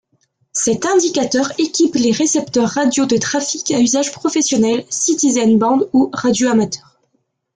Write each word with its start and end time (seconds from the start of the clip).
Cet 0.53 0.87
indicateur 0.87 1.51
équipe 1.59 1.93
les 1.93 2.09
récepteurs 2.11 2.69
radio 2.69 3.05
de 3.05 3.17
trafic 3.17 3.69
à 3.69 3.79
usage 3.79 4.11
professionnel, 4.11 4.83
Citizen-band 4.89 5.81
ou 5.93 6.09
radioamateur. 6.11 6.97